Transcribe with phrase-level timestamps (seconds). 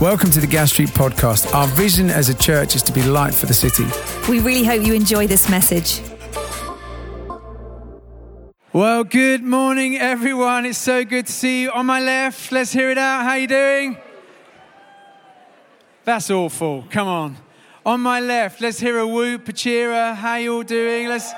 [0.00, 1.54] Welcome to the Gas Street Podcast.
[1.54, 3.86] Our vision as a church is to be light for the city.
[4.30, 6.02] We really hope you enjoy this message.
[8.74, 10.66] Well, good morning, everyone.
[10.66, 11.70] It's so good to see you.
[11.70, 13.22] On my left, let's hear it out.
[13.22, 13.96] How you doing?
[16.04, 16.84] That's awful.
[16.90, 17.36] Come on.
[17.86, 20.14] On my left, let's hear a whoop, Pachira.
[20.14, 21.08] How you all doing?
[21.08, 21.32] Let's.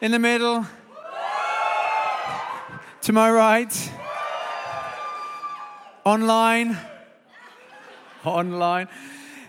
[0.00, 0.66] In the middle.
[3.02, 3.92] To my right.
[6.08, 6.74] Online.
[8.24, 8.88] Online.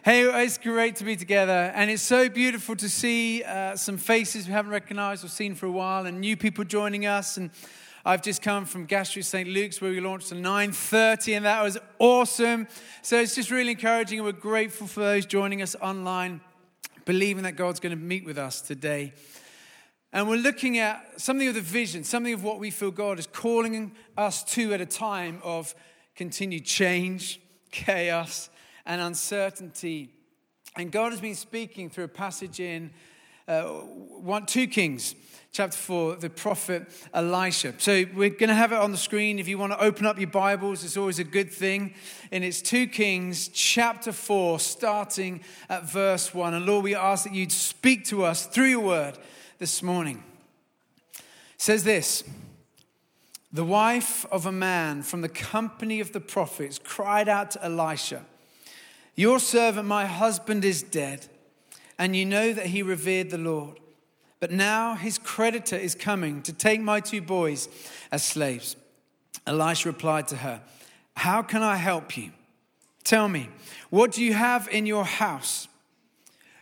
[0.03, 4.45] Hey, it's great to be together, and it's so beautiful to see uh, some faces
[4.45, 7.37] we haven't recognized or seen for a while, and new people joining us.
[7.37, 7.51] And
[8.03, 9.47] I've just come from Gas Street St.
[9.47, 12.67] Luke's, where we launched at 9:30, and that was awesome.
[13.03, 16.41] So it's just really encouraging, and we're grateful for those joining us online,
[17.05, 19.13] believing that God's going to meet with us today.
[20.11, 23.27] And we're looking at something of the vision, something of what we feel God is
[23.27, 25.73] calling us to at a time of
[26.19, 27.39] continued change,
[27.71, 28.49] chaos,
[28.85, 30.09] and uncertainty.
[30.75, 32.91] And God has been speaking through a passage in
[33.47, 35.15] uh, one, 2 Kings,
[35.53, 37.73] chapter 4, the prophet Elisha.
[37.77, 39.39] So we're going to have it on the screen.
[39.39, 41.93] If you want to open up your Bibles, it's always a good thing.
[42.33, 46.53] And it's 2 Kings, chapter 4, starting at verse 1.
[46.53, 49.17] And Lord, we ask that you'd speak to us through your word
[49.57, 50.21] this morning.
[51.15, 51.23] It
[51.61, 52.25] says this.
[53.51, 58.23] The wife of a man from the company of the prophets cried out to Elisha,
[59.15, 61.25] Your servant, my husband, is dead,
[61.97, 63.79] and you know that he revered the Lord.
[64.39, 67.67] But now his creditor is coming to take my two boys
[68.11, 68.75] as slaves.
[69.47, 70.61] Elisha replied to her,
[71.17, 72.31] How can I help you?
[73.03, 73.49] Tell me,
[73.89, 75.67] what do you have in your house?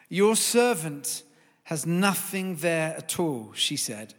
[0.07, 1.23] Your servant
[1.65, 4.13] has nothing there at all, she said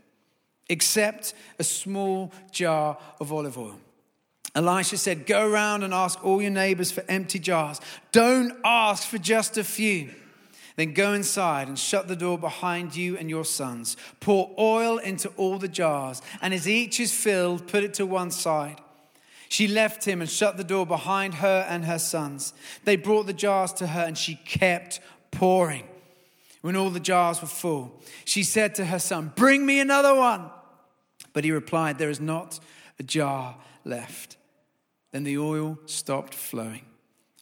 [0.69, 3.79] except a small jar of olive oil.
[4.55, 7.81] Elisha said, Go around and ask all your neighbors for empty jars.
[8.13, 10.11] Don't ask for just a few.
[10.77, 13.97] Then go inside and shut the door behind you and your sons.
[14.21, 18.31] Pour oil into all the jars, and as each is filled, put it to one
[18.31, 18.81] side.
[19.49, 22.53] She left him and shut the door behind her and her sons.
[22.85, 25.01] They brought the jars to her, and she kept
[25.31, 25.85] pouring.
[26.61, 30.51] When all the jars were full, she said to her son, Bring me another one.
[31.39, 32.59] But he replied, There is not
[32.99, 33.55] a jar
[33.85, 34.39] left.
[35.13, 36.85] Then the oil stopped flowing.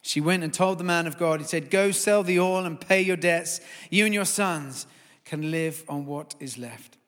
[0.03, 2.79] She went and told the man of God, He said, Go sell the oil and
[2.79, 3.59] pay your debts.
[3.89, 4.85] You and your sons
[5.25, 6.99] can live on what is left.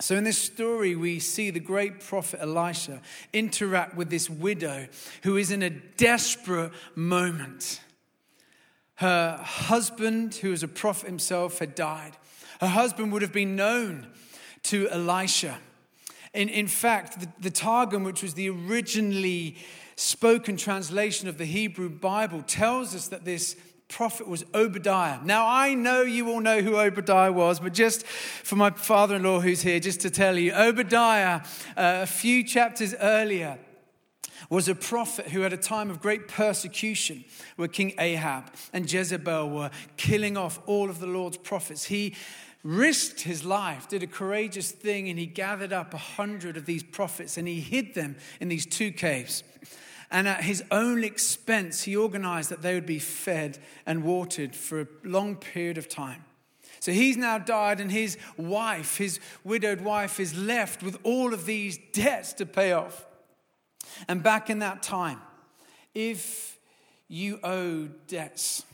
[0.00, 3.00] So, in this story, we see the great prophet Elisha
[3.32, 4.88] interact with this widow
[5.22, 7.80] who is in a desperate moment.
[8.96, 12.18] Her husband, who was a prophet himself, had died.
[12.60, 14.08] Her husband would have been known
[14.64, 15.58] to Elisha.
[16.34, 19.56] In, in fact, the, the Targum, which was the originally
[19.96, 23.56] spoken translation of the Hebrew Bible, tells us that this
[23.88, 25.18] prophet was Obadiah.
[25.22, 29.22] Now, I know you all know who Obadiah was, but just for my father in
[29.22, 31.42] law who's here, just to tell you, Obadiah,
[31.76, 33.58] uh, a few chapters earlier,
[34.48, 37.24] was a prophet who had a time of great persecution
[37.56, 41.84] where King Ahab and Jezebel were killing off all of the Lord's prophets.
[41.84, 42.14] He
[42.62, 46.82] risked his life, did a courageous thing, and he gathered up a hundred of these
[46.82, 49.42] prophets and he hid them in these two caves.
[50.10, 54.82] And at his own expense, he organized that they would be fed and watered for
[54.82, 56.24] a long period of time.
[56.80, 61.46] So he's now died, and his wife, his widowed wife, is left with all of
[61.46, 63.06] these debts to pay off.
[64.08, 65.20] And back in that time,
[65.94, 66.58] if
[67.08, 68.64] you owe debts,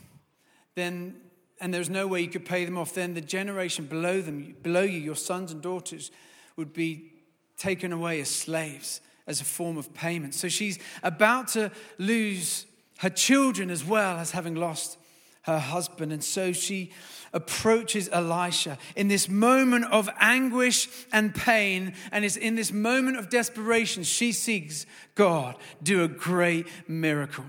[0.75, 1.15] then
[1.59, 4.81] and there's no way you could pay them off, then the generation below them, below
[4.81, 6.11] you, your sons and daughters,
[6.55, 7.11] would be
[7.57, 10.33] taken away as slaves as a form of payment.
[10.33, 12.65] So she's about to lose
[12.99, 14.97] her children as well as having lost
[15.43, 16.11] her husband.
[16.11, 16.91] And so she
[17.31, 21.93] approaches Elisha in this moment of anguish and pain.
[22.11, 27.45] And it's in this moment of desperation she seeks God do a great miracle.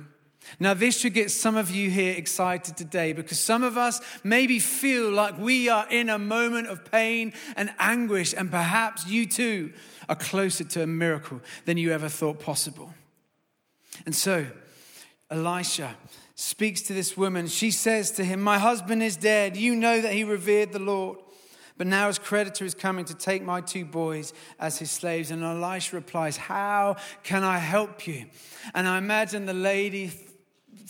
[0.58, 4.58] Now, this should get some of you here excited today because some of us maybe
[4.58, 9.72] feel like we are in a moment of pain and anguish, and perhaps you too
[10.08, 12.92] are closer to a miracle than you ever thought possible.
[14.06, 14.46] And so,
[15.30, 15.96] Elisha
[16.34, 17.46] speaks to this woman.
[17.46, 19.56] She says to him, My husband is dead.
[19.56, 21.18] You know that he revered the Lord.
[21.78, 25.30] But now his creditor is coming to take my two boys as his slaves.
[25.30, 28.26] And Elisha replies, How can I help you?
[28.74, 30.12] And I imagine the lady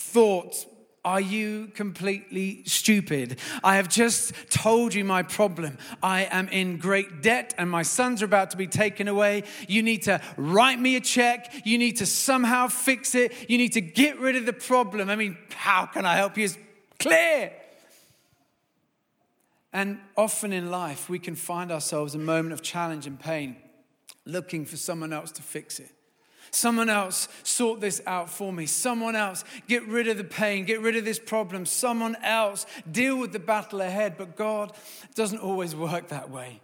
[0.01, 0.67] thought
[1.03, 3.39] Are you completely stupid?
[3.65, 5.79] I have just told you my problem.
[6.03, 9.45] I am in great debt and my sons are about to be taken away.
[9.67, 11.55] You need to write me a check.
[11.65, 13.33] You need to somehow fix it.
[13.49, 15.09] You need to get rid of the problem.
[15.09, 16.45] I mean, how can I help you?
[16.45, 16.59] It's
[16.99, 17.53] clear.
[19.73, 23.57] And often in life, we can find ourselves in a moment of challenge and pain,
[24.27, 25.93] looking for someone else to fix it.
[26.51, 28.67] Someone else sort this out for me.
[28.67, 31.65] Someone else get rid of the pain, get rid of this problem.
[31.67, 34.17] Someone else deal with the battle ahead.
[34.17, 34.73] But God
[35.15, 36.61] doesn't always work that way.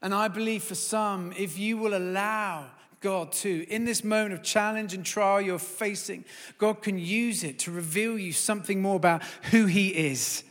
[0.00, 2.66] And I believe for some, if you will allow
[3.00, 6.24] God to, in this moment of challenge and trial you're facing,
[6.58, 10.44] God can use it to reveal you something more about who He is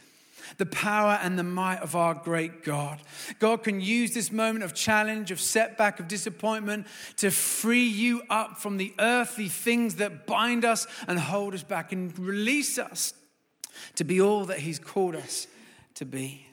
[0.57, 3.01] the power and the might of our great God.
[3.39, 6.87] God can use this moment of challenge, of setback, of disappointment
[7.17, 11.91] to free you up from the earthly things that bind us and hold us back
[11.91, 13.13] and release us
[13.95, 15.47] to be all that He's called us
[15.95, 16.45] to be.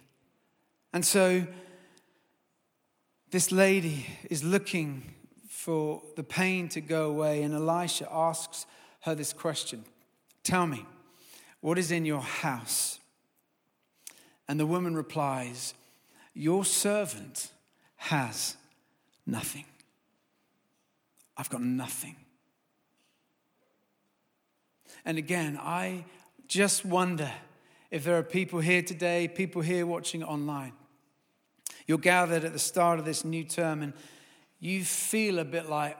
[0.92, 1.46] And so,
[3.30, 5.14] this lady is looking
[5.48, 8.64] for the pain to go away, and Elisha asks
[9.02, 9.84] her this question
[10.42, 10.86] Tell me,
[11.60, 12.97] what is in your house?
[14.48, 15.74] And the woman replies,
[16.34, 17.52] Your servant
[17.96, 18.56] has
[19.26, 19.64] nothing.
[21.36, 22.16] I've got nothing.
[25.04, 26.04] And again, I
[26.48, 27.30] just wonder
[27.90, 30.72] if there are people here today, people here watching online.
[31.86, 33.92] You're gathered at the start of this new term and
[34.60, 35.96] you feel a bit like,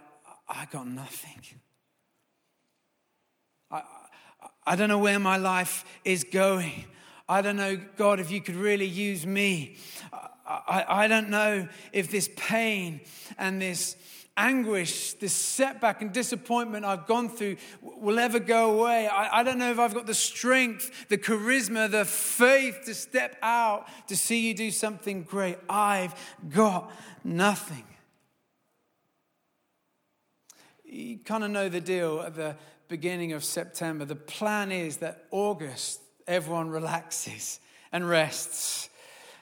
[0.48, 1.40] I got nothing.
[3.70, 3.82] I,
[4.66, 6.84] I don't know where my life is going.
[7.28, 9.76] I don't know, God, if you could really use me.
[10.46, 13.02] I, I, don't know if this pain
[13.36, 13.96] and this
[14.34, 19.08] anguish, this setback and disappointment I've gone through will ever go away.
[19.08, 23.36] I, I, don't know if I've got the strength, the charisma, the faith to step
[23.42, 25.58] out to see you do something great.
[25.68, 26.14] I've
[26.48, 26.90] got
[27.24, 27.84] nothing.
[30.84, 32.56] You kind of know the deal at the
[32.88, 34.06] beginning of September.
[34.06, 37.58] The plan is that August, everyone relaxes
[37.90, 38.88] and rests.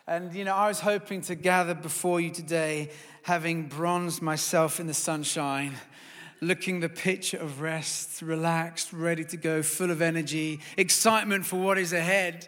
[0.06, 2.91] And, you know, I was hoping to gather before you today,
[3.23, 5.75] having bronzed myself in the sunshine,
[6.41, 11.77] looking the picture of rest, relaxed, ready to go, full of energy, excitement for what
[11.77, 12.47] is ahead.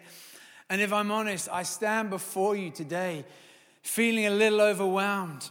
[0.69, 3.25] And if I'm honest, I stand before you today
[3.81, 5.49] feeling a little overwhelmed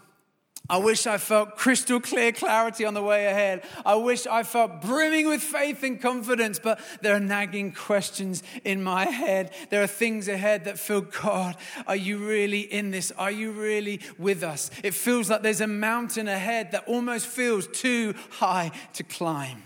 [0.71, 3.65] I wish I felt crystal clear clarity on the way ahead.
[3.87, 8.83] I wish I felt brimming with faith and confidence, but there are nagging questions in
[8.83, 9.55] my head.
[9.71, 11.57] There are things ahead that feel, God,
[11.87, 13.11] are you really in this?
[13.13, 14.71] Are you really with us?
[14.85, 19.63] It feels like there's a mountain ahead that almost feels too high to climb.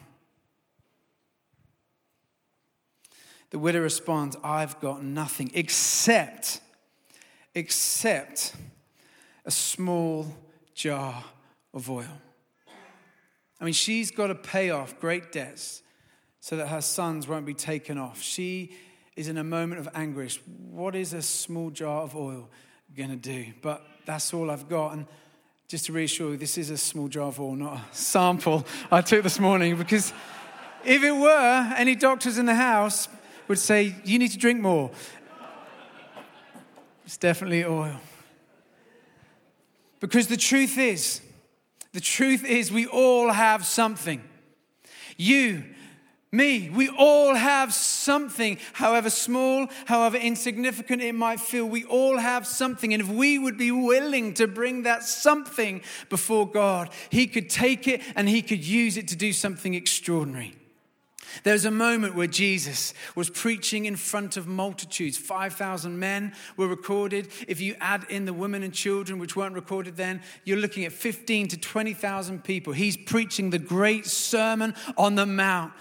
[3.51, 6.61] The widow responds, I've got nothing except,
[7.55, 8.55] except
[9.45, 10.35] a small
[10.75, 11.25] jar
[11.75, 12.21] of oil.
[13.61, 15.83] I mean, she's got to pay off great debts
[16.41, 18.21] so that her sons won't be taken off.
[18.21, 18.75] She
[19.15, 20.41] is in a moment of anguish.
[20.71, 22.51] What is a small jar of oil
[22.97, 23.53] going to do?
[23.63, 24.95] But that's all I've got.
[24.95, 25.07] And
[25.69, 29.01] just to reassure you, this is a small jar of oil, not a sample I
[29.01, 29.77] took this morning.
[29.77, 30.13] Because
[30.85, 33.09] if it were, any doctors in the house
[33.47, 34.91] would say, You need to drink more.
[37.05, 38.01] It's definitely oil.
[40.03, 41.21] Because the truth is,
[41.93, 44.21] the truth is, we all have something.
[45.17, 45.63] You,
[46.33, 51.67] me, we all have something, however small, however insignificant it might feel.
[51.67, 52.93] We all have something.
[52.93, 57.87] And if we would be willing to bring that something before God, He could take
[57.87, 60.57] it and He could use it to do something extraordinary.
[61.45, 65.17] There was a moment where Jesus was preaching in front of multitudes.
[65.17, 67.29] 5,000 men were recorded.
[67.49, 70.93] If you add in the women and children, which weren't recorded then, you're looking at
[70.93, 72.73] 15 to 20,000 people.
[72.73, 75.73] He's preaching the great Sermon on the Mount.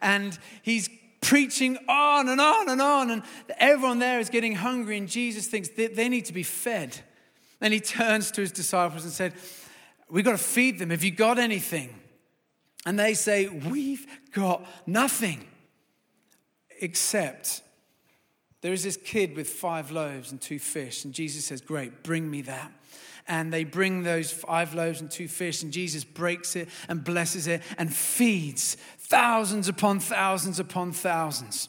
[0.00, 0.88] And he's
[1.20, 3.10] preaching on and on and on.
[3.10, 3.22] And
[3.58, 4.96] everyone there is getting hungry.
[4.98, 6.98] And Jesus thinks they need to be fed.
[7.60, 9.32] Then he turns to his disciples and said,
[10.10, 10.90] We've got to feed them.
[10.90, 11.94] Have you got anything?
[12.88, 15.44] And they say, We've got nothing
[16.80, 17.60] except
[18.62, 21.04] there is this kid with five loaves and two fish.
[21.04, 22.72] And Jesus says, Great, bring me that.
[23.26, 27.46] And they bring those five loaves and two fish, and Jesus breaks it and blesses
[27.46, 31.68] it and feeds thousands upon thousands upon thousands.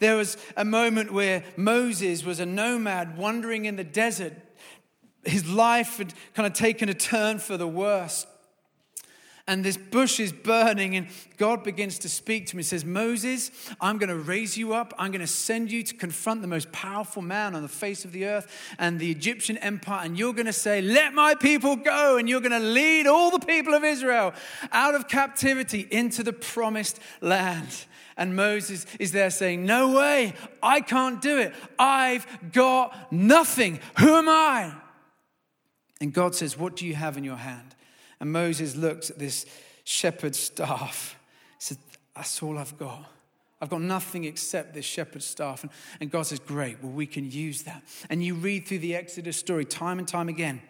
[0.00, 4.34] There was a moment where Moses was a nomad wandering in the desert.
[5.24, 8.26] His life had kind of taken a turn for the worse.
[9.48, 13.50] And this bush is burning and god begins to speak to me he says moses
[13.80, 16.70] i'm going to raise you up i'm going to send you to confront the most
[16.72, 20.46] powerful man on the face of the earth and the egyptian empire and you're going
[20.46, 23.84] to say let my people go and you're going to lead all the people of
[23.84, 24.32] israel
[24.72, 27.86] out of captivity into the promised land
[28.16, 31.54] and Moses is there saying, No way, I can't do it.
[31.78, 33.78] I've got nothing.
[33.98, 34.72] Who am I?
[36.00, 37.75] And God says, What do you have in your hand?
[38.20, 39.46] And Moses looked at this
[39.84, 41.16] shepherd's staff.
[41.58, 41.78] Said,
[42.14, 43.04] That's all I've got.
[43.60, 45.62] I've got nothing except this shepherd's staff.
[45.62, 47.82] And, and God says, Great, well, we can use that.
[48.10, 50.60] And you read through the Exodus story time and time again.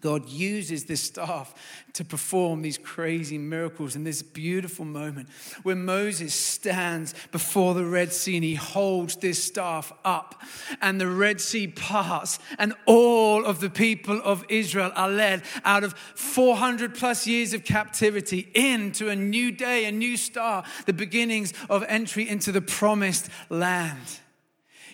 [0.00, 1.54] God uses this staff
[1.94, 5.28] to perform these crazy miracles in this beautiful moment
[5.62, 10.42] where Moses stands before the Red Sea and he holds this staff up,
[10.82, 15.84] and the Red Sea parts, and all of the people of Israel are led out
[15.84, 21.54] of 400 plus years of captivity into a new day, a new start, the beginnings
[21.70, 24.20] of entry into the promised land.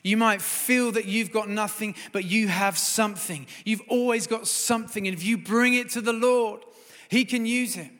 [0.02, 3.47] You might feel that you've got nothing, but you have something.
[3.64, 5.06] You've always got something.
[5.06, 6.64] And if you bring it to the Lord,
[7.09, 7.90] He can use it.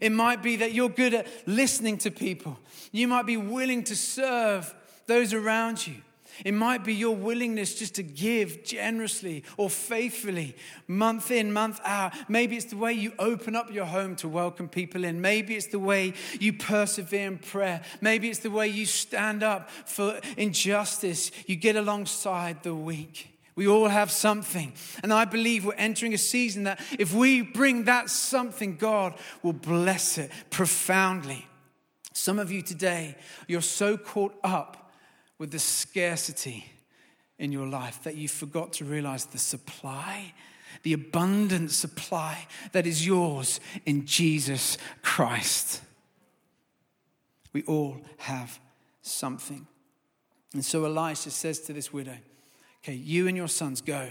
[0.00, 2.58] It might be that you're good at listening to people.
[2.90, 4.74] You might be willing to serve
[5.06, 5.96] those around you.
[6.44, 10.56] It might be your willingness just to give generously or faithfully,
[10.86, 12.12] month in, month out.
[12.28, 15.20] Maybe it's the way you open up your home to welcome people in.
[15.20, 17.82] Maybe it's the way you persevere in prayer.
[18.00, 21.30] Maybe it's the way you stand up for injustice.
[21.46, 23.28] You get alongside the weak.
[23.54, 24.72] We all have something.
[25.02, 29.52] And I believe we're entering a season that if we bring that something, God will
[29.52, 31.46] bless it profoundly.
[32.14, 33.16] Some of you today,
[33.48, 34.81] you're so caught up
[35.42, 36.64] with the scarcity
[37.36, 40.32] in your life that you forgot to realize the supply,
[40.84, 45.80] the abundant supply that is yours in Jesus Christ.
[47.52, 48.60] We all have
[49.00, 49.66] something.
[50.54, 52.18] And so Elisha says to this widow,
[52.84, 54.10] Okay, you and your sons go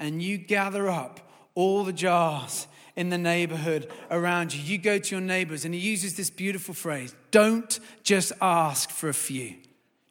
[0.00, 1.20] and you gather up
[1.54, 4.60] all the jars in the neighborhood around you.
[4.60, 9.08] You go to your neighbors, and he uses this beautiful phrase don't just ask for
[9.08, 9.54] a few.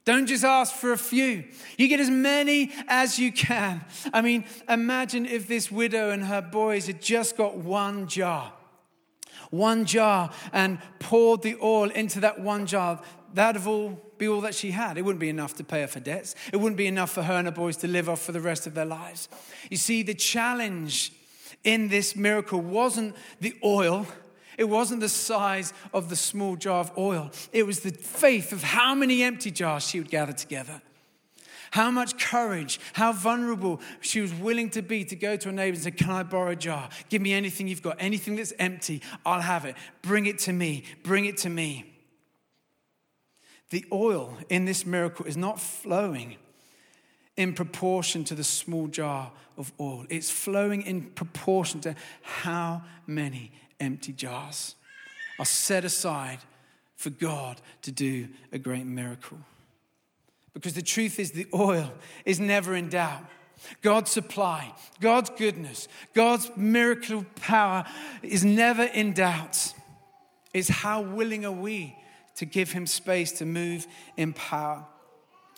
[0.07, 1.43] Don't just ask for a few.
[1.77, 3.83] You get as many as you can.
[4.13, 8.53] I mean, imagine if this widow and her boys had just got one jar.
[9.49, 13.01] One jar and poured the oil into that one jar.
[13.33, 14.97] That'd all be all that she had.
[14.97, 16.35] It wouldn't be enough to pay her for debts.
[16.53, 18.65] It wouldn't be enough for her and her boys to live off for the rest
[18.65, 19.27] of their lives.
[19.69, 21.11] You see, the challenge
[21.65, 24.07] in this miracle wasn't the oil
[24.57, 28.63] it wasn't the size of the small jar of oil, it was the faith of
[28.63, 30.81] how many empty jars she would gather together.
[31.71, 35.75] How much courage, how vulnerable she was willing to be to go to a neighbor
[35.75, 36.89] and say, Can I borrow a jar?
[37.09, 39.75] Give me anything you've got, anything that's empty, I'll have it.
[40.01, 41.93] Bring it to me, bring it to me.
[43.69, 46.37] The oil in this miracle is not flowing
[47.35, 53.51] in proportion to the small jar of oil, it's flowing in proportion to how many
[53.79, 54.75] empty jars
[55.39, 56.39] are set aside
[56.95, 59.37] for God to do a great miracle.
[60.53, 61.91] Because the truth is, the oil
[62.25, 63.23] is never in doubt.
[63.81, 67.85] God's supply, God's goodness, God's miracle power
[68.21, 69.73] is never in doubt.
[70.53, 71.95] It's how willing are we
[72.35, 74.85] to give Him space to move in power.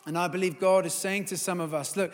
[0.05, 2.13] And I believe God is saying to some of us, look,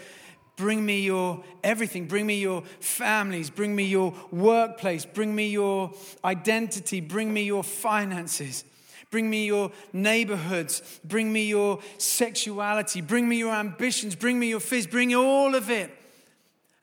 [0.56, 2.08] Bring me your everything.
[2.08, 3.50] Bring me your families.
[3.50, 5.06] Bring me your workplace.
[5.06, 5.92] Bring me your
[6.24, 7.02] identity.
[7.02, 8.64] Bring me your finances.
[9.12, 10.82] Bring me your neighborhoods.
[11.04, 13.02] Bring me your sexuality.
[13.02, 14.16] Bring me your ambitions.
[14.16, 14.88] Bring me your fears.
[14.88, 15.92] Bring all of it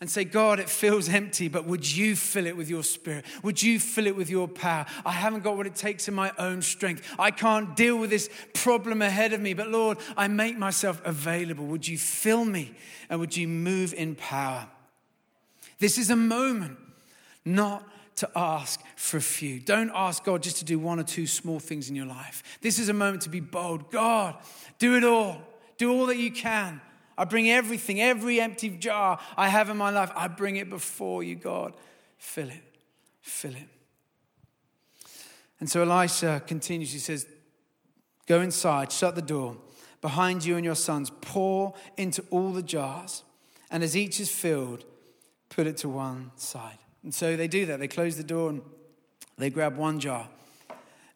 [0.02, 3.24] and say, God, it feels empty, but would you fill it with your spirit?
[3.44, 4.84] Would you fill it with your power?
[5.06, 7.08] I haven't got what it takes in my own strength.
[7.20, 11.66] I can't deal with this problem ahead of me, but Lord, I make myself available.
[11.66, 12.74] Would you fill me
[13.08, 14.66] and would you move in power?
[15.78, 16.78] This is a moment
[17.44, 19.60] not to ask for a few.
[19.60, 22.42] Don't ask God just to do one or two small things in your life.
[22.60, 23.92] This is a moment to be bold.
[23.92, 24.34] God,
[24.80, 25.42] do it all.
[25.78, 26.80] Do all that you can.
[27.16, 31.22] I bring everything, every empty jar I have in my life, I bring it before
[31.22, 31.74] you, God.
[32.18, 32.62] Fill it,
[33.20, 33.68] fill it.
[35.60, 36.92] And so Elisha continues.
[36.92, 37.26] He says,
[38.26, 39.56] Go inside, shut the door.
[40.00, 43.22] Behind you and your sons, pour into all the jars.
[43.70, 44.84] And as each is filled,
[45.48, 46.78] put it to one side.
[47.02, 47.78] And so they do that.
[47.78, 48.62] They close the door and
[49.38, 50.28] they grab one jar.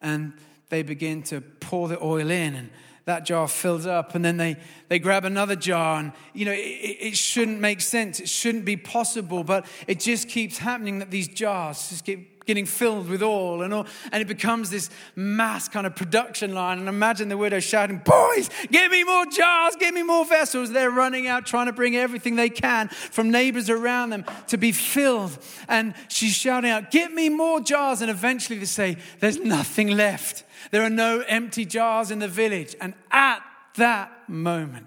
[0.00, 0.35] And
[0.69, 2.55] they begin to pour the oil in.
[2.55, 2.71] And
[3.07, 4.57] that jar fills up and then they,
[4.89, 8.21] they grab another jar and you know it, it, shouldn't make sense.
[8.21, 12.65] It shouldn't be possible but it just keeps happening that these jars just keep getting
[12.65, 16.79] filled with oil and all, and it becomes this mass kind of production line.
[16.79, 20.73] And imagine the widow shouting, Boys, give me more jars, give me more vessels.
[20.73, 24.73] They're running out trying to bring everything they can from neighbors around them to be
[24.73, 25.37] filled.
[25.69, 28.00] And she's shouting out, Get me more jars.
[28.00, 30.45] And eventually they say, There's nothing left.
[30.71, 32.75] There are no empty jars in the village.
[32.81, 33.41] And at
[33.76, 34.87] that moment,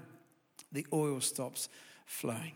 [0.71, 1.69] the oil stops
[2.05, 2.53] flowing.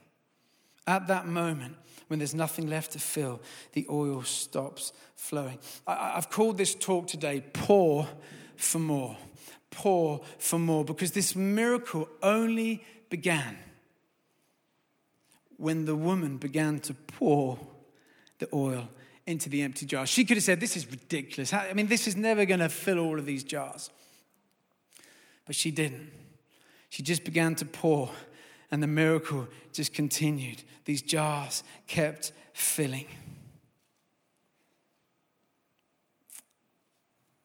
[0.86, 5.60] At that moment, when there's nothing left to fill, the oil stops flowing.
[5.88, 8.08] I, have called this talk today Pour
[8.56, 9.18] for More.
[9.72, 13.58] Pour for more, because this miracle only began
[15.58, 17.58] when the woman began to pour
[18.38, 18.88] the oil
[19.26, 20.06] into the empty jar.
[20.06, 21.54] She could have said, This is ridiculous.
[21.54, 23.90] I mean, this is never going to fill all of these jars.
[25.46, 26.12] But she didn't.
[26.90, 28.12] She just began to pour
[28.74, 30.64] and the miracle just continued.
[30.86, 33.06] These jars kept filling.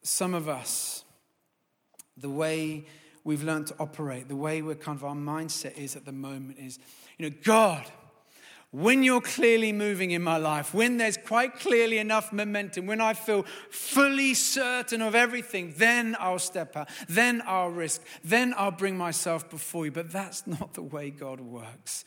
[0.01, 1.03] Some of us,
[2.17, 2.87] the way
[3.23, 6.57] we've learned to operate, the way we're kind of our mindset is at the moment
[6.57, 6.79] is,
[7.19, 7.85] you know, God,
[8.71, 13.13] when you're clearly moving in my life, when there's quite clearly enough momentum, when I
[13.13, 18.95] feel fully certain of everything, then I'll step out, then I'll risk, then I'll bring
[18.95, 19.91] myself before you.
[19.91, 22.05] But that's not the way God works.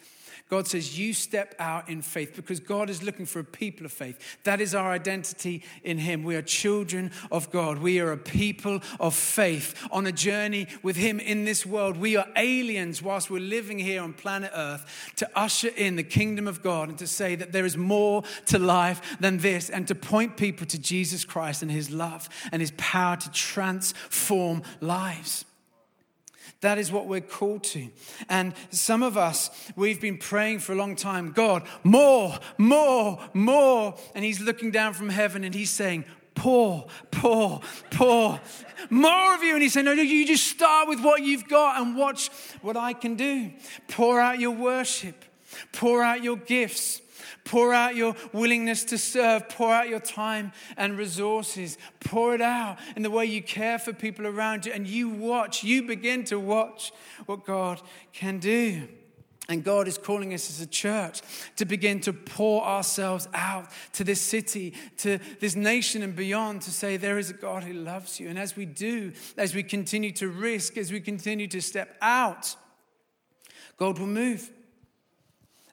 [0.52, 3.92] God says, You step out in faith because God is looking for a people of
[3.92, 4.18] faith.
[4.44, 6.24] That is our identity in Him.
[6.24, 7.78] We are children of God.
[7.78, 11.96] We are a people of faith on a journey with Him in this world.
[11.96, 16.46] We are aliens whilst we're living here on planet Earth to usher in the kingdom
[16.46, 19.94] of God and to say that there is more to life than this and to
[19.94, 25.46] point people to Jesus Christ and His love and His power to transform lives.
[26.60, 27.88] That is what we're called to.
[28.28, 33.94] And some of us, we've been praying for a long time God, more, more, more.
[34.14, 36.04] And He's looking down from heaven and He's saying,
[36.34, 38.40] Pour, pour, pour.
[38.88, 39.54] More of you.
[39.54, 42.30] And He's saying, No, no, you just start with what you've got and watch
[42.62, 43.50] what I can do.
[43.88, 45.24] Pour out your worship,
[45.72, 47.01] pour out your gifts.
[47.44, 49.48] Pour out your willingness to serve.
[49.48, 51.76] Pour out your time and resources.
[52.00, 54.72] Pour it out in the way you care for people around you.
[54.72, 56.92] And you watch, you begin to watch
[57.26, 57.80] what God
[58.12, 58.88] can do.
[59.48, 61.20] And God is calling us as a church
[61.56, 66.70] to begin to pour ourselves out to this city, to this nation and beyond, to
[66.70, 68.28] say there is a God who loves you.
[68.28, 72.54] And as we do, as we continue to risk, as we continue to step out,
[73.76, 74.48] God will move.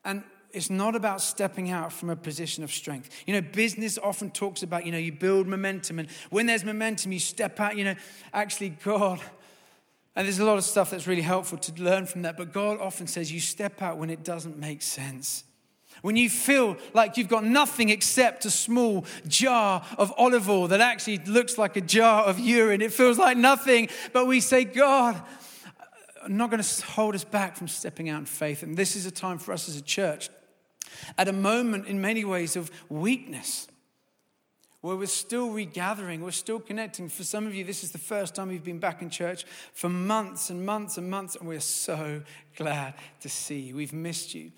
[0.04, 3.10] And it's not about stepping out from a position of strength.
[3.26, 7.12] You know, business often talks about, you know, you build momentum, and when there's momentum,
[7.12, 7.78] you step out.
[7.78, 7.96] You know,
[8.34, 9.20] actually, God,
[10.16, 12.80] and there's a lot of stuff that's really helpful to learn from that, but God
[12.80, 15.44] often says you step out when it doesn't make sense.
[16.02, 20.80] When you feel like you've got nothing except a small jar of olive oil that
[20.80, 25.22] actually looks like a jar of urine, it feels like nothing, but we say, God,
[26.24, 28.64] I'm not going to hold us back from stepping out in faith.
[28.64, 30.30] And this is a time for us as a church
[31.18, 33.68] at a moment in many ways of weakness
[34.82, 37.10] where we're still regathering, we're still connecting.
[37.10, 39.90] For some of you, this is the first time you've been back in church for
[39.90, 42.22] months and months and months, and we're so
[42.56, 43.76] glad to see you.
[43.76, 44.52] We've missed you.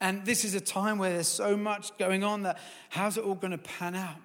[0.00, 2.58] And this is a time where there's so much going on that
[2.90, 4.16] how's it all going to pan out?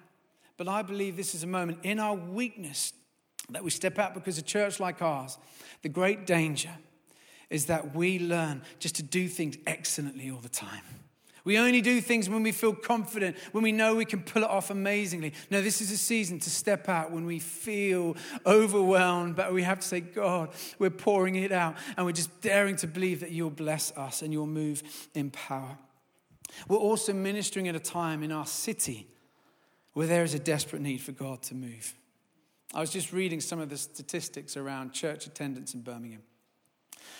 [0.56, 2.92] But I believe this is a moment in our weakness
[3.50, 5.38] that we step out because a church like ours,
[5.82, 6.70] the great danger
[7.50, 10.82] is that we learn just to do things excellently all the time.
[11.44, 14.48] We only do things when we feel confident, when we know we can pull it
[14.48, 15.32] off amazingly.
[15.50, 19.80] No, this is a season to step out when we feel overwhelmed, but we have
[19.80, 23.50] to say, God, we're pouring it out, and we're just daring to believe that you'll
[23.50, 24.82] bless us and you'll move
[25.14, 25.76] in power.
[26.68, 29.08] We're also ministering at a time in our city
[29.94, 31.94] where there is a desperate need for God to move.
[32.74, 36.22] I was just reading some of the statistics around church attendance in Birmingham.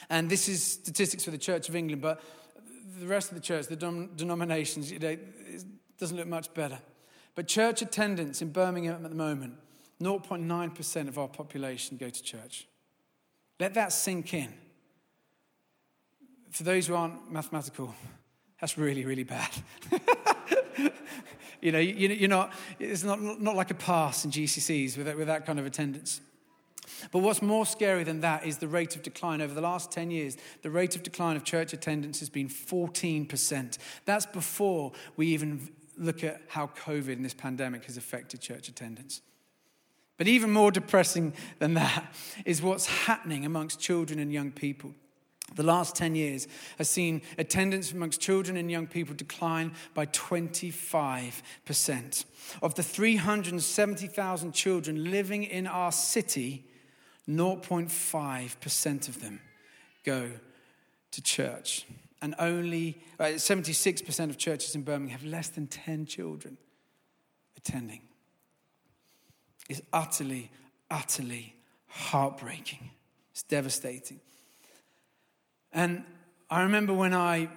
[0.09, 2.23] And this is statistics for the Church of England, but
[2.99, 5.65] the rest of the church, the denominations, you know, it
[5.99, 6.79] doesn't look much better.
[7.35, 9.55] But church attendance in Birmingham at the moment,
[10.01, 12.67] 0.9% of our population go to church.
[13.61, 14.53] Let that sink in.
[16.51, 17.95] For those who aren't mathematical,
[18.61, 19.51] that's really, really bad.
[21.61, 25.17] you know, you, are not, it's not, not like a pass in GCSEs with that,
[25.17, 26.21] with that kind of attendance.
[27.11, 29.41] But what's more scary than that is the rate of decline.
[29.41, 33.79] Over the last 10 years, the rate of decline of church attendance has been 14%.
[34.05, 39.21] That's before we even look at how COVID and this pandemic has affected church attendance.
[40.17, 44.95] But even more depressing than that is what's happening amongst children and young people.
[45.55, 52.25] the last 10 years has seen attendance amongst children and young people decline by 25%.
[52.63, 56.65] Of the 370,000 children living in our city,
[57.29, 59.41] 0.5% of them
[60.05, 60.31] go
[61.13, 61.87] to church.
[62.21, 66.57] And only uh, 76% of churches in Birmingham have less than 10 children
[67.57, 68.03] attending.
[69.69, 70.51] It's utterly,
[70.91, 71.55] utterly
[71.89, 72.91] heartbreaking.
[73.33, 74.21] It's devastating.
[75.73, 76.05] And
[76.51, 77.49] I remember when I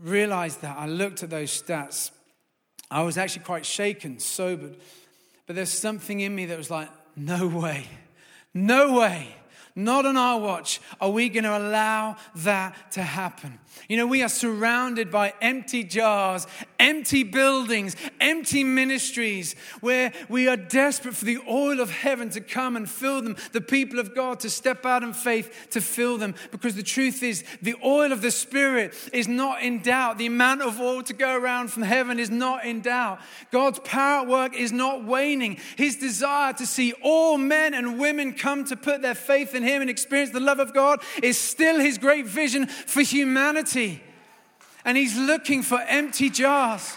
[0.00, 2.10] realized that, I looked at those stats,
[2.90, 4.76] I was actually quite shaken, sobered.
[5.46, 7.86] But there's something in me that was like, no way,
[8.56, 9.28] no way
[9.76, 13.58] not on our watch, are we going to allow that to happen.
[13.88, 16.46] You know, we are surrounded by empty jars,
[16.78, 22.76] empty buildings, empty ministries where we are desperate for the oil of heaven to come
[22.76, 26.34] and fill them, the people of God to step out in faith to fill them.
[26.50, 30.16] Because the truth is, the oil of the Spirit is not in doubt.
[30.16, 33.20] The amount of oil to go around from heaven is not in doubt.
[33.52, 35.58] God's power at work is not waning.
[35.76, 39.82] His desire to see all men and women come to put their faith in Him
[39.82, 44.02] and experience the love of God is still His great vision for humanity.
[44.84, 46.96] And He's looking for empty jars.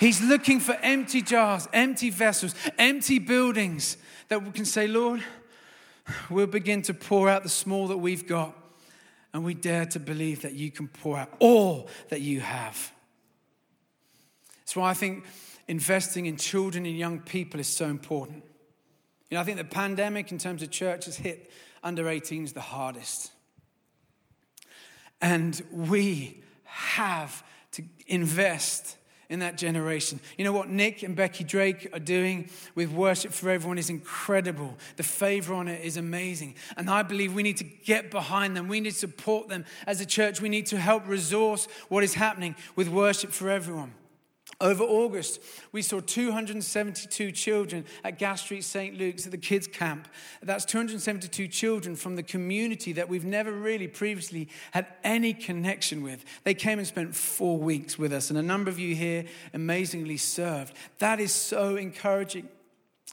[0.00, 3.96] He's looking for empty jars, empty vessels, empty buildings
[4.28, 5.22] that we can say, Lord,
[6.28, 8.54] we'll begin to pour out the small that we've got.
[9.32, 12.92] And we dare to believe that you can pour out all that you have.
[14.58, 15.24] That's why I think
[15.68, 18.44] investing in children and young people is so important.
[19.30, 21.50] You know, I think the pandemic in terms of church has hit
[21.82, 23.32] under 18s the hardest.
[25.20, 28.96] And we have to invest
[29.30, 30.20] in that generation.
[30.36, 34.76] You know what Nick and Becky Drake are doing with Worship for Everyone is incredible.
[34.96, 36.56] The favor on it is amazing.
[36.76, 38.68] And I believe we need to get behind them.
[38.68, 40.40] We need to support them as a church.
[40.40, 43.94] We need to help resource what is happening with Worship for Everyone.
[44.60, 45.40] Over August,
[45.72, 48.96] we saw 272 children at Gas Street St.
[48.96, 50.08] Luke's at the kids' camp.
[50.42, 56.24] That's 272 children from the community that we've never really previously had any connection with.
[56.44, 60.16] They came and spent four weeks with us, and a number of you here amazingly
[60.16, 60.74] served.
[60.98, 62.48] That is so encouraging.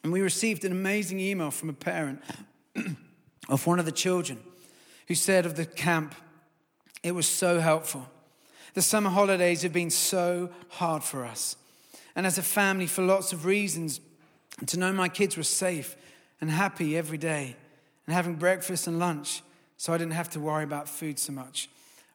[0.04, 2.22] And we received an amazing email from a parent
[3.50, 4.40] of one of the children
[5.08, 6.16] who said of the camp,
[7.04, 8.08] it was so helpful.
[8.74, 11.56] The summer holidays have been so hard for us.
[12.16, 14.00] And as a family, for lots of reasons,
[14.66, 15.96] to know my kids were safe
[16.40, 17.56] and happy every day
[18.06, 19.44] and having breakfast and lunch
[19.78, 21.70] so I didn't have to worry about food so much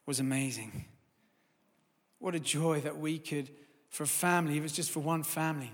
[0.05, 0.85] was amazing.
[2.19, 3.49] What a joy that we could,
[3.89, 5.71] for a family, if it's just for one family,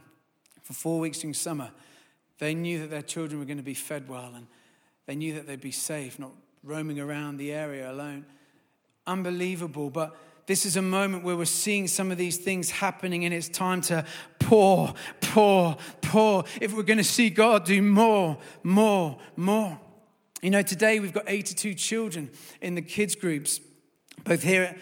[0.63, 1.69] for four weeks during summer,
[2.39, 4.47] they knew that their children were going to be fed well and
[5.05, 6.31] they knew that they'd be safe, not
[6.63, 8.25] roaming around the area alone.
[9.05, 9.89] Unbelievable.
[9.89, 13.47] But this is a moment where we're seeing some of these things happening, and it's
[13.47, 14.05] time to
[14.39, 16.43] pour, pour, pour.
[16.59, 19.79] If we're going to see God do more, more, more.
[20.41, 22.29] You know, today we've got 82 children
[22.59, 23.61] in the kids' groups,
[24.25, 24.77] both here at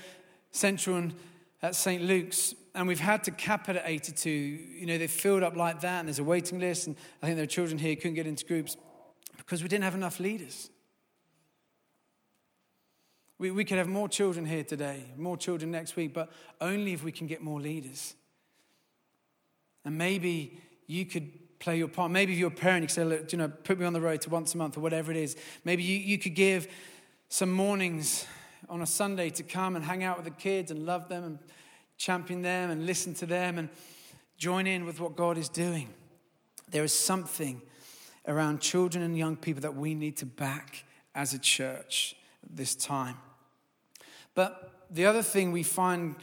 [0.52, 1.14] Central and
[1.62, 2.02] at St.
[2.02, 2.56] Luke's.
[2.74, 4.30] And we've had to cap it at 82.
[4.30, 6.88] You know, they filled up like that, and there's a waiting list.
[6.88, 8.78] And I think there are children here who couldn't get into groups
[9.38, 10.71] because we didn't have enough leaders.
[13.42, 16.30] We, we could have more children here today, more children next week, but
[16.62, 18.14] only if we can get more leaders.
[19.84, 22.12] And maybe you could play your part.
[22.12, 24.00] Maybe if you're a parent, you could say, look, you know, put me on the
[24.00, 25.36] road to once a month or whatever it is.
[25.66, 26.68] Maybe you, you could give
[27.30, 28.28] some mornings
[28.70, 31.40] on a Sunday to come and hang out with the kids and love them and
[31.98, 33.70] champion them and listen to them and
[34.38, 35.90] join in with what God is doing.
[36.70, 37.64] There is something
[38.28, 40.84] around children and young people that we need to back
[41.16, 42.16] as a church
[42.48, 43.16] this time.
[44.36, 46.16] But the other thing we find,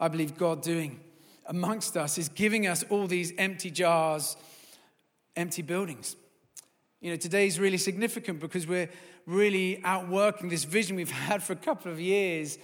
[0.00, 1.00] I believe, God doing
[1.46, 4.36] amongst us is giving us all these empty jars,
[5.36, 6.16] empty buildings.
[7.00, 8.90] You know, today is really significant because we're
[9.26, 12.58] really outworking this vision we've had for a couple of years.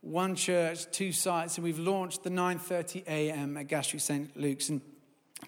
[0.00, 3.56] One church, two sites, and we've launched the 9:30 a.m.
[3.56, 4.36] at Gas Street St.
[4.36, 4.68] Luke's.
[4.68, 4.80] And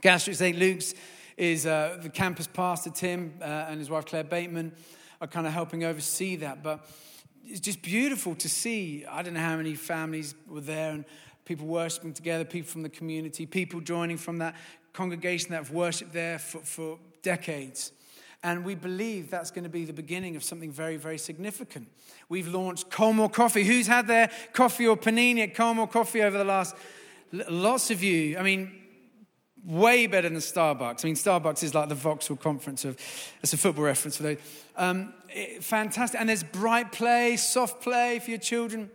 [0.00, 0.58] Gas Street St.
[0.58, 0.94] Luke's
[1.36, 4.72] is uh, the campus pastor Tim uh, and his wife Claire Bateman
[5.20, 6.62] are kind of helping oversee that.
[6.62, 6.84] But
[7.46, 9.04] it's just beautiful to see.
[9.10, 11.04] I don't know how many families were there and
[11.44, 14.54] people worshiping together, people from the community, people joining from that
[14.92, 17.92] congregation that have worshiped there for, for decades.
[18.44, 21.88] And we believe that's going to be the beginning of something very, very significant.
[22.28, 23.64] We've launched Colmore Coffee.
[23.64, 26.74] Who's had their coffee or panini at Colmore Coffee over the last?
[27.32, 28.36] Lots of you.
[28.36, 28.81] I mean,
[29.64, 31.04] way better than Starbucks.
[31.04, 32.98] I mean, Starbucks is like the Vauxhall Conference of,
[33.42, 34.38] it's a football reference for those.
[34.76, 36.20] Um, it, fantastic.
[36.20, 38.90] And there's bright play, soft play for your children.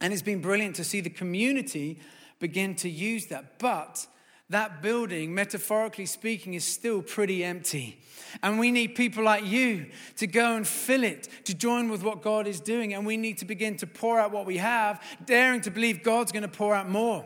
[0.00, 1.98] And it's been brilliant to see the community
[2.40, 3.58] begin to use that.
[3.58, 4.06] But
[4.50, 7.98] that building, metaphorically speaking, is still pretty empty.
[8.42, 12.22] And we need people like you to go and fill it, to join with what
[12.22, 12.92] God is doing.
[12.94, 16.32] And we need to begin to pour out what we have, daring to believe God's
[16.32, 17.24] going to pour out more.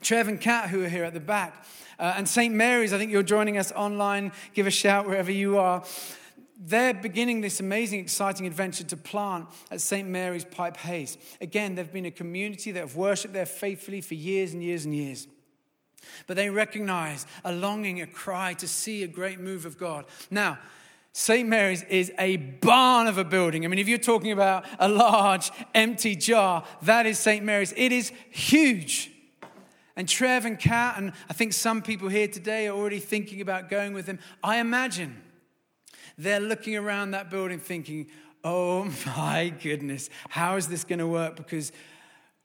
[0.00, 1.64] Trev and Kat, who are here at the back,
[1.98, 2.54] uh, and St.
[2.54, 4.32] Mary's, I think you're joining us online.
[4.54, 5.84] Give a shout wherever you are.
[6.60, 10.08] They're beginning this amazing, exciting adventure to plant at St.
[10.08, 11.16] Mary's Pype Hayes.
[11.40, 14.94] Again, they've been a community that have worshipped there faithfully for years and years and
[14.94, 15.28] years.
[16.26, 20.04] But they recognize a longing, a cry to see a great move of God.
[20.30, 20.58] Now,
[21.12, 21.48] St.
[21.48, 23.64] Mary's is a barn of a building.
[23.64, 27.44] I mean, if you're talking about a large, empty jar, that is St.
[27.44, 27.72] Mary's.
[27.76, 29.10] It is huge.
[29.98, 33.68] And Trev and Kat, and I think some people here today are already thinking about
[33.68, 34.20] going with them.
[34.44, 35.20] I imagine
[36.16, 38.06] they're looking around that building thinking,
[38.44, 41.34] oh my goodness, how is this going to work?
[41.34, 41.72] Because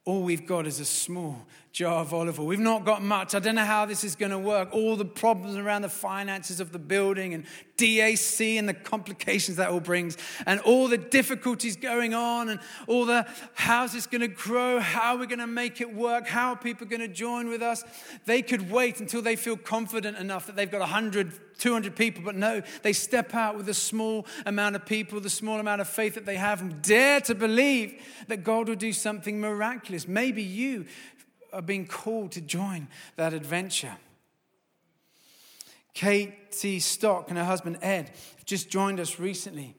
[0.03, 2.45] all we've got is a small jar of olive oil.
[2.45, 3.33] We've not got much.
[3.33, 4.69] I don't know how this is going to work.
[4.73, 7.45] All the problems around the finances of the building and
[7.77, 13.05] DAC and the complications that all brings, and all the difficulties going on, and all
[13.05, 14.79] the how's this going to grow?
[14.79, 16.27] How are we going to make it work?
[16.27, 17.83] How are people going to join with us?
[18.25, 22.35] They could wait until they feel confident enough that they've got 100, 200 people, but
[22.35, 26.13] no, they step out with a small amount of people, the small amount of faith
[26.13, 30.07] that they have, and dare to believe that God will do something miraculous.
[30.07, 30.85] Maybe you
[31.53, 33.95] are being called to join that adventure.
[35.93, 39.75] Katie Stock and her husband Ed have just joined us recently.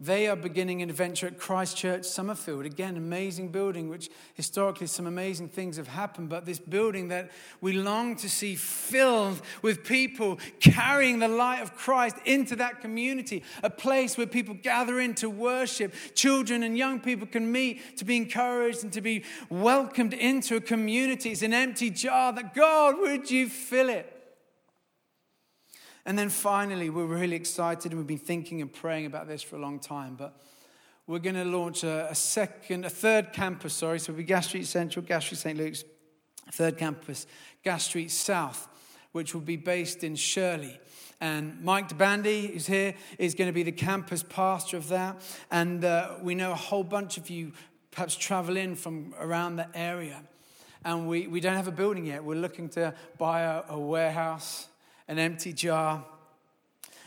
[0.00, 2.64] They are beginning an adventure at Christchurch Summerfield.
[2.64, 7.72] Again, amazing building, which historically some amazing things have happened, but this building that we
[7.72, 13.70] long to see filled with people carrying the light of Christ into that community, a
[13.70, 15.92] place where people gather in to worship.
[16.14, 20.60] Children and young people can meet to be encouraged and to be welcomed into a
[20.60, 21.32] community.
[21.32, 24.17] It's an empty jar that God, would you fill it?
[26.08, 29.56] And then finally, we're really excited and we've been thinking and praying about this for
[29.56, 30.40] a long time, but
[31.06, 33.98] we're going to launch a, a second, a third campus, sorry.
[33.98, 35.58] So it'll be Gas Street Central, Gas Street St.
[35.58, 35.84] Luke's,
[36.50, 37.26] third campus,
[37.62, 38.68] Gas Street South,
[39.12, 40.80] which will be based in Shirley.
[41.20, 45.20] And Mike DeBandy, who's here, is going to be the campus pastor of that.
[45.50, 47.52] And uh, we know a whole bunch of you
[47.90, 50.22] perhaps travel in from around the area.
[50.86, 52.24] And we, we don't have a building yet.
[52.24, 54.68] We're looking to buy a, a warehouse
[55.08, 56.04] an empty jar,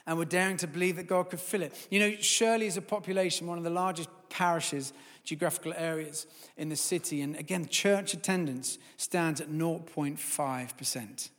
[0.06, 1.88] and we're daring to believe that God could fill it.
[1.90, 6.26] You know, Shirley is a population, one of the largest parishes, geographical areas
[6.58, 7.22] in the city.
[7.22, 11.30] And again, church attendance stands at 0.5%.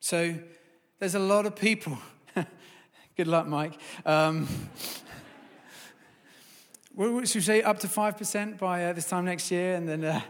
[0.00, 0.34] So
[0.98, 1.96] there's a lot of people.
[3.16, 3.78] Good luck, Mike.
[4.04, 4.48] Um,
[6.98, 9.76] should we say up to 5% by uh, this time next year?
[9.76, 10.20] And then uh,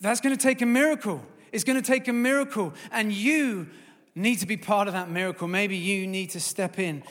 [0.00, 1.22] that's going to take a miracle.
[1.56, 3.68] It's going to take a miracle, and you
[4.14, 5.48] need to be part of that miracle.
[5.48, 7.02] Maybe you need to step in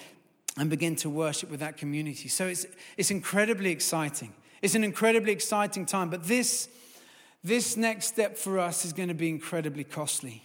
[0.56, 2.28] and begin to worship with that community.
[2.28, 4.36] So it's, it's incredibly exciting.
[4.62, 6.70] It's an incredibly exciting time, but this,
[7.44, 10.44] this next step for us is going to be incredibly costly.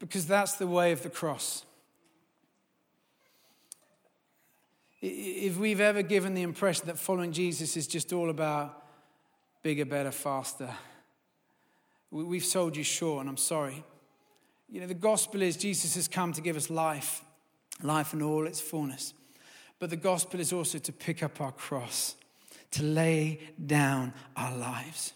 [0.00, 1.64] Because that's the way of the cross.
[5.00, 8.84] If we've ever given the impression that following Jesus is just all about
[9.62, 10.68] bigger, better, faster.
[12.10, 13.84] We've sold you short, and I'm sorry.
[14.68, 17.24] You know, the gospel is Jesus has come to give us life,
[17.82, 19.14] life in all its fullness.
[19.78, 22.16] But the gospel is also to pick up our cross,
[22.72, 25.12] to lay down our lives.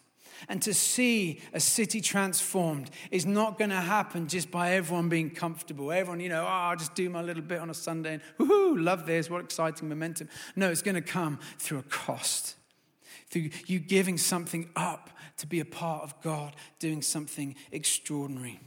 [0.48, 5.30] And to see a city transformed is not going to happen just by everyone being
[5.30, 5.90] comfortable.
[5.90, 8.82] Everyone, you know, oh, I'll just do my little bit on a Sunday and woohoo,
[8.82, 10.28] love this, what exciting momentum.
[10.54, 12.56] No, it's going to come through a cost
[13.30, 18.60] through you giving something up to be a part of God doing something extraordinary.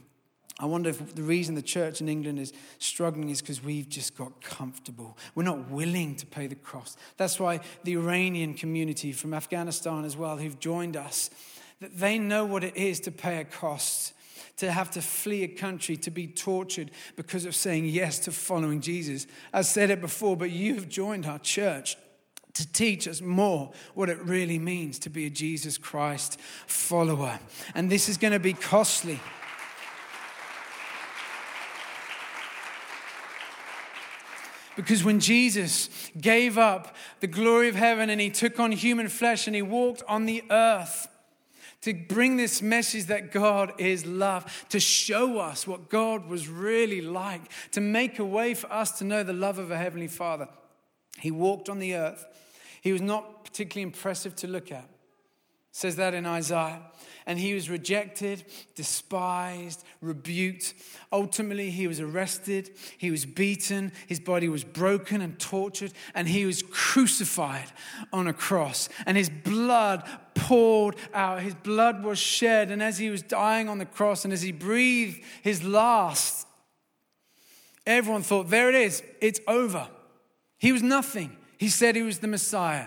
[0.60, 4.16] I wonder if the reason the church in England is struggling is because we've just
[4.16, 5.16] got comfortable.
[5.36, 6.98] We're not willing to pay the cost.
[7.16, 11.30] That's why the Iranian community from Afghanistan as well, who've joined us,
[11.80, 14.14] that they know what it is to pay a cost,
[14.56, 18.80] to have to flee a country, to be tortured because of saying yes to following
[18.80, 19.28] Jesus.
[19.52, 21.96] I said it before, but you have joined our church
[22.58, 27.40] to teach us more what it really means to be a Jesus Christ follower.
[27.74, 29.20] And this is going to be costly.
[34.76, 35.88] Because when Jesus
[36.20, 40.04] gave up the glory of heaven and he took on human flesh and he walked
[40.06, 41.08] on the earth,
[41.80, 47.00] to bring this message that God is love, to show us what God was really
[47.00, 47.42] like,
[47.72, 50.48] to make a way for us to know the love of a Heavenly Father.
[51.18, 52.24] He walked on the earth.
[52.80, 54.84] He was not particularly impressive to look at.
[54.84, 56.82] It says that in Isaiah
[57.28, 58.42] and he was rejected,
[58.74, 60.72] despised, rebuked.
[61.12, 66.46] Ultimately, he was arrested, he was beaten, his body was broken and tortured, and he
[66.46, 67.70] was crucified
[68.14, 68.88] on a cross.
[69.04, 72.70] And his blood poured out, his blood was shed.
[72.70, 76.46] And as he was dying on the cross and as he breathed his last,
[77.86, 79.86] everyone thought, there it is, it's over.
[80.56, 81.36] He was nothing.
[81.58, 82.86] He said he was the Messiah.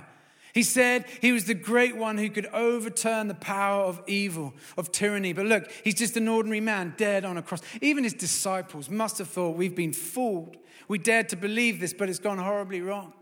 [0.53, 4.91] He said he was the great one who could overturn the power of evil, of
[4.91, 5.31] tyranny.
[5.33, 7.61] But look, he's just an ordinary man dead on a cross.
[7.81, 10.57] Even his disciples must have thought we've been fooled.
[10.87, 13.13] We dared to believe this, but it's gone horribly wrong.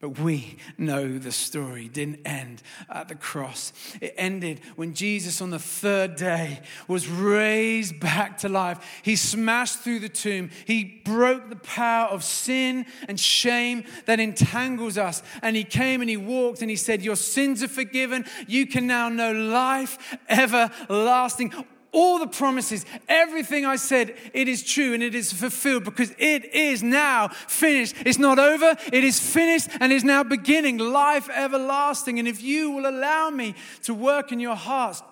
[0.00, 3.74] But we know the story didn't end at the cross.
[4.00, 9.00] It ended when Jesus, on the third day, was raised back to life.
[9.02, 10.48] He smashed through the tomb.
[10.64, 15.22] He broke the power of sin and shame that entangles us.
[15.42, 18.24] And he came and he walked and he said, Your sins are forgiven.
[18.46, 21.52] You can now know life everlasting
[21.92, 26.54] all the promises, everything I said, it is true and it is fulfilled because it
[26.54, 27.96] is now finished.
[28.04, 32.18] It's not over, it is finished and is now beginning life everlasting.
[32.18, 35.02] And if you will allow me to work in your hearts,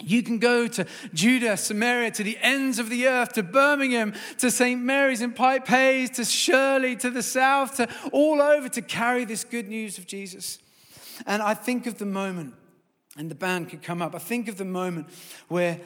[0.00, 4.50] you can go to Judah, Samaria, to the ends of the earth, to Birmingham, to
[4.50, 4.80] St.
[4.80, 9.44] Mary's in Pype Hayes, to Shirley, to the south, to all over to carry this
[9.44, 10.58] good news of Jesus.
[11.26, 12.54] And I think of the moment,
[13.16, 14.16] and the band could come up.
[14.16, 15.06] I think of the moment
[15.46, 15.78] where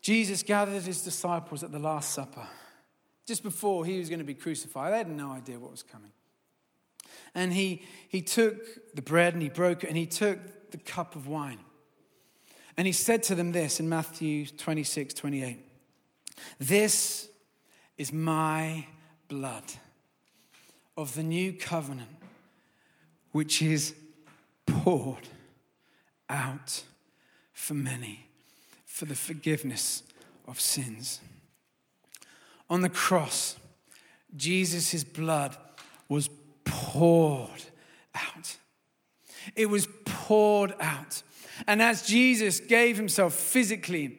[0.00, 2.46] Jesus gathered his disciples at the Last Supper,
[3.26, 4.92] just before he was going to be crucified.
[4.92, 6.12] They had no idea what was coming.
[7.34, 11.14] And he, he took the bread and he broke it and he took the cup
[11.14, 11.58] of wine.
[12.76, 15.58] And he said to them this in Matthew 26, 28
[16.58, 17.28] This
[17.96, 18.86] is my
[19.26, 19.64] blood
[20.96, 22.08] of the new covenant,
[23.32, 23.94] which is
[24.66, 25.28] poured
[26.30, 26.84] out
[27.52, 28.27] for many
[28.88, 30.02] for the forgiveness
[30.48, 31.20] of sins.
[32.68, 33.56] On the cross,
[34.34, 35.56] Jesus' blood
[36.08, 36.28] was
[36.64, 37.64] poured
[38.14, 38.56] out.
[39.54, 41.22] It was poured out.
[41.66, 44.18] And as Jesus gave himself physically,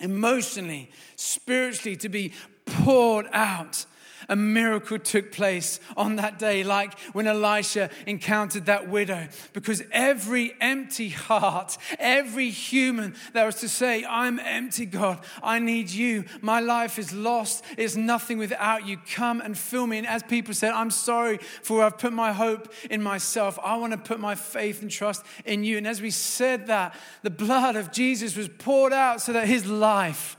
[0.00, 2.32] emotionally, spiritually to be
[2.66, 3.86] poured out,
[4.28, 9.28] a miracle took place on that day, like when Elisha encountered that widow.
[9.52, 15.90] Because every empty heart, every human that was to say, I'm empty, God, I need
[15.90, 16.24] you.
[16.40, 18.98] My life is lost, it's nothing without you.
[19.14, 19.98] Come and fill me.
[19.98, 23.58] And as people said, I'm sorry for I've put my hope in myself.
[23.62, 25.78] I want to put my faith and trust in you.
[25.78, 29.66] And as we said that, the blood of Jesus was poured out so that his
[29.66, 30.37] life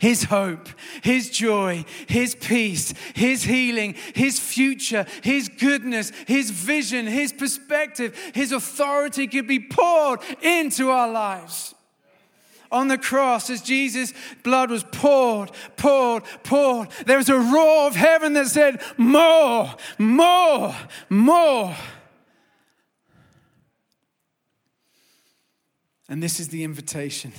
[0.00, 0.68] his hope,
[1.02, 8.52] His joy, His peace, His healing, His future, His goodness, His vision, His perspective, His
[8.52, 11.74] authority could be poured into our lives.
[12.70, 14.12] On the cross, as Jesus'
[14.42, 20.74] blood was poured, poured, poured, there was a roar of heaven that said, More, more,
[21.08, 21.74] more.
[26.10, 27.32] And this is the invitation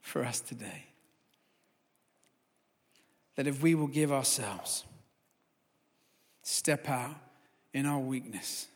[0.00, 0.86] for us today
[3.36, 4.84] that if we will give ourselves,
[6.42, 7.14] step out
[7.72, 8.66] in our weakness,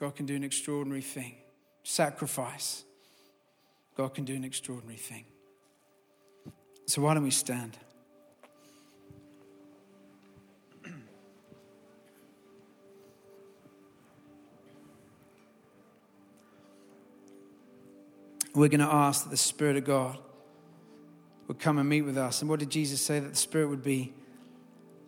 [0.00, 1.34] God can do an extraordinary thing.
[1.82, 2.84] Sacrifice,
[3.96, 5.24] God can do an extraordinary thing.
[6.86, 7.76] So, why don't we stand?
[18.54, 20.18] We're going to ask that the Spirit of God
[21.48, 22.40] would come and meet with us.
[22.42, 23.18] And what did Jesus say?
[23.18, 24.12] That the Spirit would be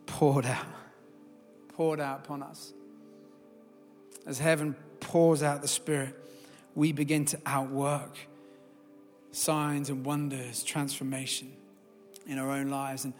[0.07, 0.65] poured out,
[1.75, 2.73] poured out upon us.
[4.25, 6.15] As heaven pours out the Spirit,
[6.75, 8.17] we begin to outwork
[9.31, 11.53] signs and wonders, transformation
[12.27, 13.05] in our own lives.
[13.05, 13.13] And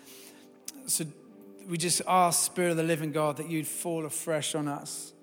[0.86, 1.06] so
[1.68, 5.14] we just ask, Spirit of the living God, that you'd fall afresh on us.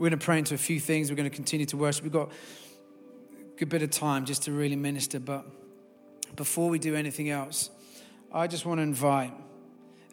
[0.00, 1.10] We're going to pray into a few things.
[1.10, 2.04] We're going to continue to worship.
[2.04, 5.20] We've got a good bit of time just to really minister.
[5.20, 5.44] But
[6.36, 7.68] before we do anything else,
[8.32, 9.34] I just want to invite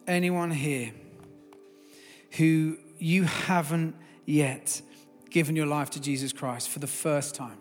[0.06, 0.92] anyone here
[2.32, 4.82] who you haven't yet
[5.30, 7.56] given your life to Jesus Christ for the first time.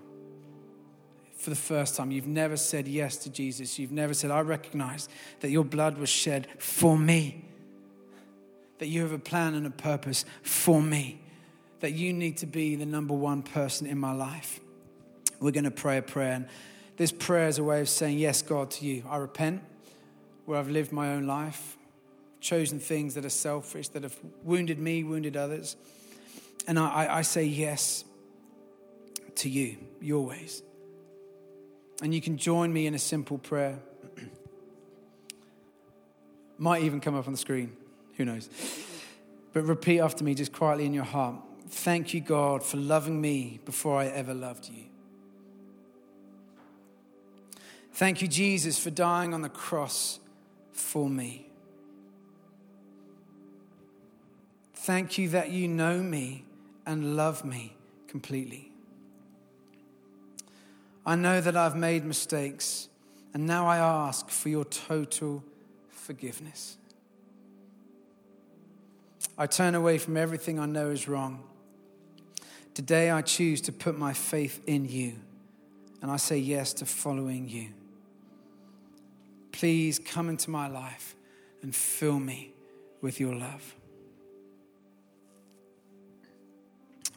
[1.38, 3.80] For the first time, you've never said yes to Jesus.
[3.80, 5.07] You've never said, I recognize
[5.39, 7.45] that your blood was shed for me
[8.80, 11.21] that you have a plan and a purpose for me,
[11.80, 14.59] that you need to be the number one person in my life.
[15.39, 16.34] We're going to pray a prayer.
[16.34, 16.47] And
[16.97, 19.03] this prayer is a way of saying, Yes, God, to you.
[19.09, 19.61] I repent
[20.45, 21.78] where I've lived my own life,
[22.39, 25.75] chosen things that are selfish, that have wounded me, wounded others.
[26.67, 28.03] And I, I say yes
[29.36, 30.63] to you, your ways.
[32.01, 33.80] And you can join me in a simple prayer.
[36.57, 37.75] Might even come up on the screen.
[38.17, 38.49] Who knows?
[39.53, 41.36] But repeat after me, just quietly in your heart.
[41.70, 44.86] Thank you, God, for loving me before I ever loved you.
[47.93, 50.20] Thank you, Jesus, for dying on the cross
[50.72, 51.47] for me.
[54.76, 56.45] Thank you that you know me
[56.86, 57.76] and love me
[58.07, 58.72] completely.
[61.05, 62.88] I know that I've made mistakes,
[63.34, 65.43] and now I ask for your total
[65.89, 66.78] forgiveness.
[69.38, 71.46] I turn away from everything I know is wrong.
[72.78, 75.13] Today I choose to put my faith in you,
[76.03, 77.69] and I say yes to following you.
[79.51, 81.15] Please come into my life
[81.63, 82.51] and fill me
[83.01, 83.75] with your love.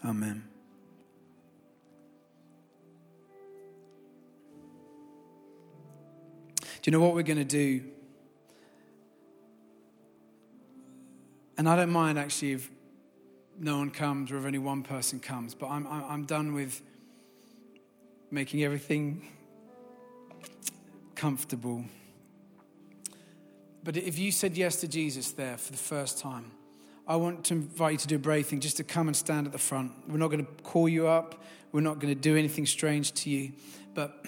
[0.03, 0.45] Amen.
[6.57, 7.83] Do you know what we're going to do?
[11.59, 12.71] And I don't mind actually if
[13.61, 16.81] no one comes or if only one person comes, but I'm, I'm done with
[18.31, 19.29] making everything
[21.15, 21.85] comfortable.
[23.85, 26.53] But if you said yes to Jesus there for the first time,
[27.07, 29.47] I want to invite you to do a brave thing, just to come and stand
[29.47, 29.93] at the front.
[30.09, 31.43] We're not going to call you up,
[31.73, 33.53] we're not going to do anything strange to you,
[33.95, 34.25] but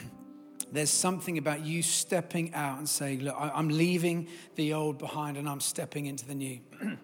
[0.73, 5.49] there's something about you stepping out and saying, Look, I'm leaving the old behind and
[5.49, 6.61] I'm stepping into the new.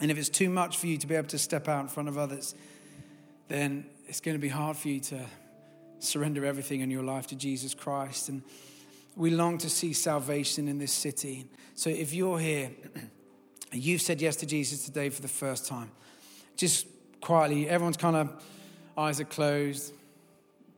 [0.00, 2.08] and if it's too much for you to be able to step out in front
[2.08, 2.54] of others,
[3.48, 5.20] then it's going to be hard for you to
[5.98, 8.28] surrender everything in your life to Jesus Christ.
[8.28, 8.42] And
[9.16, 11.46] we long to see salvation in this city.
[11.74, 12.70] So if you're here,
[13.72, 15.90] you've said yes to Jesus today for the first time,
[16.56, 16.86] just
[17.20, 18.42] quietly, everyone's kind of
[18.96, 19.92] eyes are closed,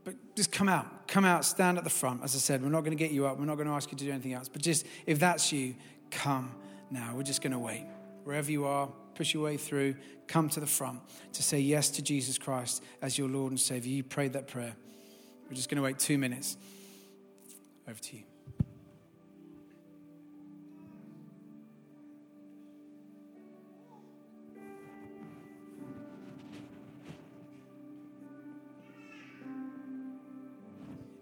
[0.05, 1.09] but just come out.
[1.09, 2.23] Come out, stand at the front.
[2.23, 3.39] As I said, we're not going to get you up.
[3.39, 4.49] We're not going to ask you to do anything else.
[4.49, 5.75] But just, if that's you,
[6.11, 6.53] come
[6.91, 7.15] now.
[7.15, 7.85] We're just going to wait.
[8.25, 8.89] Wherever you are,
[9.21, 9.95] push your way through.
[10.29, 10.99] Come to the front
[11.35, 13.93] to say yes to Jesus Christ as your Lord and Savior.
[13.93, 14.75] You prayed that prayer.
[15.47, 16.57] We're just going to wait two minutes.
[17.87, 18.23] Over to you.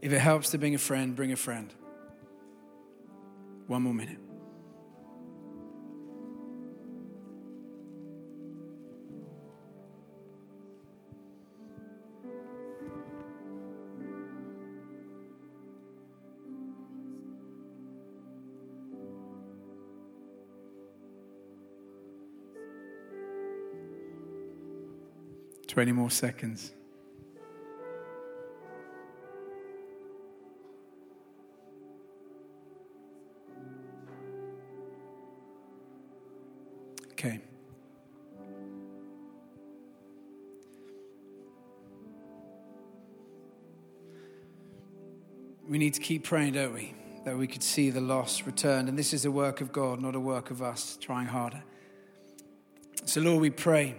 [0.00, 1.74] If it helps to bring a friend, bring a friend.
[3.66, 4.27] One more minute.
[25.78, 26.72] Twenty more seconds.
[37.12, 37.40] Okay.
[45.68, 46.92] We need to keep praying, don't we?
[47.24, 48.88] That we could see the lost returned.
[48.88, 51.62] And this is a work of God, not a work of us trying harder.
[53.04, 53.94] So, Lord, we pray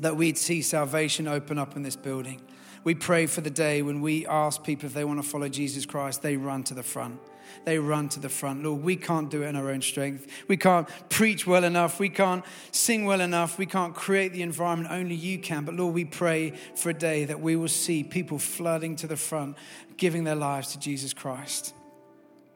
[0.00, 2.40] that we'd see salvation open up in this building.
[2.84, 5.84] We pray for the day when we ask people if they want to follow Jesus
[5.84, 7.20] Christ, they run to the front
[7.64, 8.62] they run to the front.
[8.62, 10.26] Lord, we can't do it in our own strength.
[10.48, 12.00] We can't preach well enough.
[12.00, 13.58] We can't sing well enough.
[13.58, 14.92] We can't create the environment.
[14.92, 15.64] Only you can.
[15.64, 19.16] But Lord, we pray for a day that we will see people flooding to the
[19.16, 19.56] front,
[19.96, 21.74] giving their lives to Jesus Christ.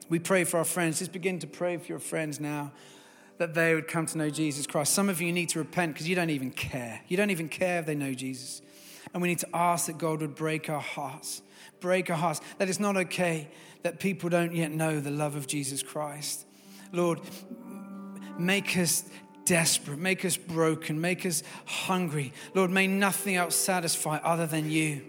[0.09, 0.99] We pray for our friends.
[0.99, 2.73] Just begin to pray for your friends now
[3.43, 4.95] that they would come to know Jesus Christ.
[4.95, 7.01] Some of you need to repent because you don't even care.
[7.09, 8.63] You don't even care if they know Jesus.
[9.13, 11.43] And we need to ask that God would break our hearts,
[11.81, 13.49] break our hearts, that it's not okay
[13.83, 16.47] that people don't yet know the love of Jesus Christ.
[16.93, 17.19] Lord,
[18.39, 19.03] make us
[19.45, 22.33] desperate, make us broken, make us hungry.
[22.55, 25.03] Lord, may nothing else satisfy other than you.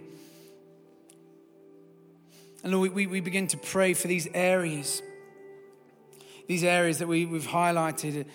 [2.64, 5.04] And Lord, we, we begin to pray for these areas,
[6.48, 8.26] these areas that we, we've highlighted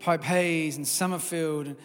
[0.00, 1.76] Pype Hayes and Summerfield, and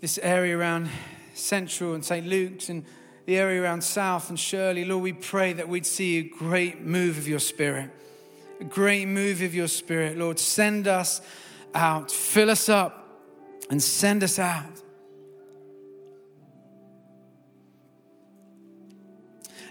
[0.00, 0.90] this area around
[1.34, 2.26] Central and St.
[2.26, 2.84] Luke's and
[3.26, 7.16] the area around South and Shirley, Lord, we pray that we'd see a great move
[7.16, 7.90] of your Spirit.
[8.60, 10.38] A great move of your Spirit, Lord.
[10.38, 11.22] Send us
[11.74, 13.22] out, fill us up
[13.70, 14.82] and send us out.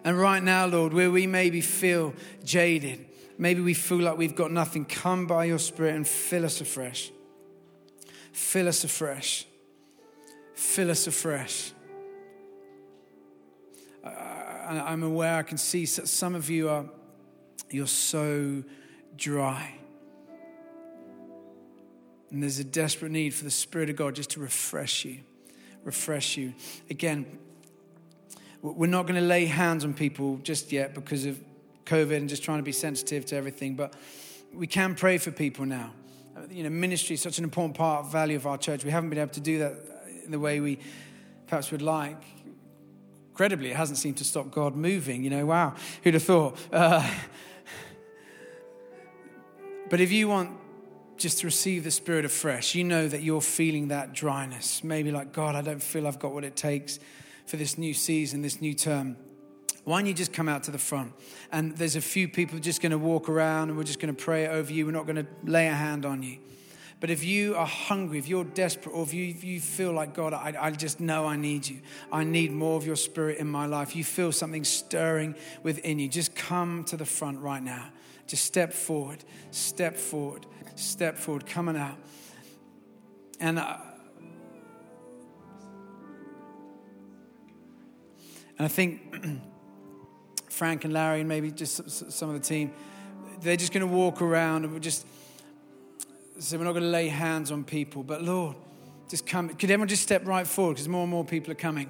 [0.03, 3.05] And right now, Lord, where we maybe feel jaded,
[3.38, 7.11] maybe we feel like we've got nothing, come by your Spirit and fill us afresh.
[8.31, 9.45] Fill us afresh.
[10.53, 11.71] Fill us afresh.
[14.05, 16.86] I'm aware, I can see some of you are,
[17.69, 18.63] you're so
[19.15, 19.75] dry.
[22.31, 25.19] And there's a desperate need for the Spirit of God just to refresh you,
[25.84, 26.53] refresh you.
[26.89, 27.38] Again,
[28.61, 31.39] we're not going to lay hands on people just yet because of
[31.86, 33.93] COVID and just trying to be sensitive to everything, but
[34.53, 35.91] we can pray for people now.
[36.49, 38.84] You know, ministry is such an important part, of value of our church.
[38.84, 39.73] We haven't been able to do that
[40.25, 40.79] in the way we
[41.47, 42.21] perhaps would like.
[43.31, 45.23] Incredibly, it hasn't seemed to stop God moving.
[45.23, 46.57] You know, wow, who'd have thought?
[46.71, 47.07] Uh,
[49.89, 50.51] but if you want
[51.17, 54.84] just to receive the Spirit afresh, you know that you're feeling that dryness.
[54.84, 56.99] Maybe like, God, I don't feel I've got what it takes
[57.45, 59.17] for this new season, this new term,
[59.84, 61.13] why don't you just come out to the front?
[61.51, 64.21] And there's a few people just going to walk around and we're just going to
[64.21, 64.86] pray over you.
[64.86, 66.39] We're not going to lay a hand on you.
[66.99, 70.13] But if you are hungry, if you're desperate, or if you, if you feel like,
[70.13, 71.81] God, I, I just know I need you,
[72.13, 76.07] I need more of your spirit in my life, you feel something stirring within you,
[76.07, 77.89] just come to the front right now.
[78.25, 79.21] Just step forward,
[79.51, 81.97] step forward, step forward, coming out.
[83.41, 83.75] And uh,
[88.57, 89.01] And I think
[90.54, 92.72] Frank and Larry and maybe just some of the team,
[93.41, 95.06] they're just going to walk around and we're just,
[96.39, 98.04] so we're not going to lay hands on people.
[98.04, 98.56] But Lord,
[99.10, 99.49] just come.
[99.49, 101.89] Could everyone just step right forward because more and more people are coming?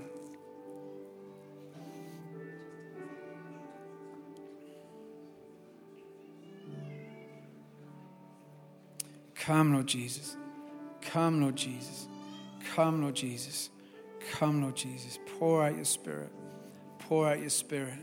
[9.35, 10.37] Come, Lord Jesus.
[11.01, 12.07] Come, Lord Jesus.
[12.73, 13.69] Come, Lord Jesus.
[14.31, 15.19] Come, Lord Jesus.
[15.37, 16.31] Pour out your spirit
[17.07, 17.99] pour out your spirit.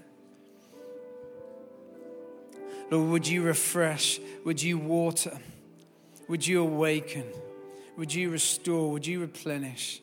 [2.91, 4.21] Lord, would you refresh?
[4.45, 5.39] Would you water?
[6.29, 7.25] Would you awaken?
[7.97, 8.91] Would you restore?
[8.93, 10.01] Would you replenish?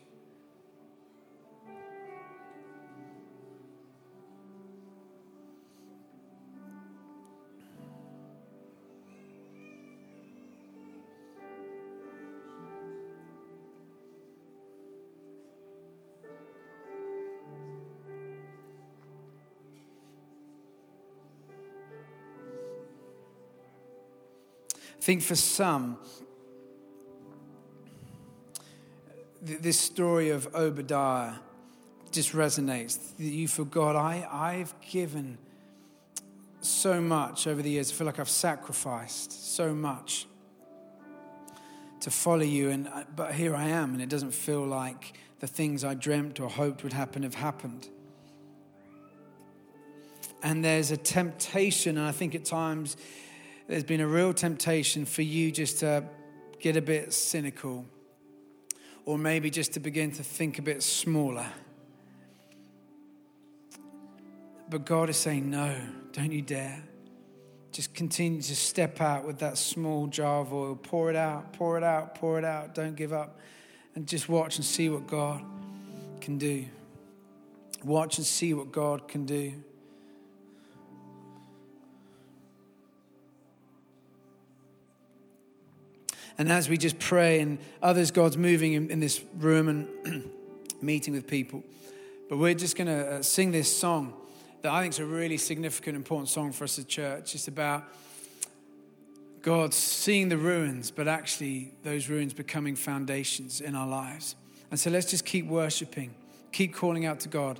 [25.08, 25.98] Think for some,
[29.42, 31.36] this story of Obadiah
[32.12, 33.00] just resonates.
[33.18, 35.38] You God, I, I've given
[36.60, 37.90] so much over the years.
[37.90, 40.28] I feel like I've sacrificed so much
[42.02, 45.48] to follow you, and uh, but here I am, and it doesn't feel like the
[45.48, 47.88] things I dreamt or hoped would happen have happened.
[50.44, 52.98] And there's a temptation, and I think at times
[53.68, 56.04] there's been a real temptation for you just to
[56.60, 57.86] get a bit cynical
[59.06, 61.48] or maybe just to begin to think a bit smaller.
[64.70, 65.76] But God is saying, no,
[66.12, 66.84] don't you dare.
[67.72, 70.76] Just continue to step out with that small jar of oil.
[70.76, 72.74] Pour it out, pour it out, pour it out.
[72.76, 73.40] Don't give up.
[73.96, 75.42] And just watch and see what God
[76.20, 76.66] can do.
[77.84, 79.54] Watch and see what God can do.
[86.38, 90.32] And as we just pray and others, God's moving in, in this room and
[90.82, 91.64] meeting with people.
[92.30, 94.14] But we're just going to uh, sing this song
[94.62, 97.34] that I think is a really significant, important song for us as a church.
[97.36, 97.86] It's about
[99.42, 104.36] God seeing the ruins, but actually those ruins becoming foundations in our lives.
[104.70, 106.14] And so let's just keep worshiping,
[106.52, 107.60] keep calling out to God.